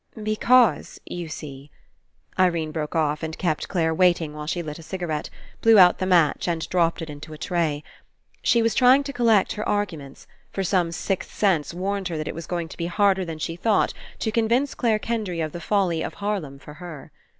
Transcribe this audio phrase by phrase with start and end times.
[0.23, 1.69] "Because, you see
[2.39, 5.29] —"Irene broke off and kept Clare waiting while she lit a cigarette,
[5.61, 7.83] blew out the match, and dropped it Into a tray.
[8.41, 12.33] She was trying to collect her arguments, for some sixth sense warned her that It
[12.33, 16.01] was going to be harder than she thought to convince Clare Kendry of the folly
[16.01, 17.11] of Harlem for her.